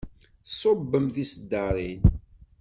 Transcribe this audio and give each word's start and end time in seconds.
Tṣubbem 0.47 1.05
tiseddarin. 1.15 2.01